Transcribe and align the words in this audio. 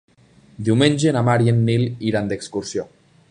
Diumenge 0.69 1.13
na 1.17 1.23
Mar 1.27 1.37
i 1.47 1.53
en 1.53 1.61
Nil 1.69 1.85
iran 2.13 2.31
d'excursió. 2.33 2.89